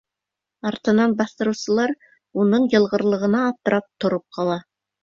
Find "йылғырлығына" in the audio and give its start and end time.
2.73-3.47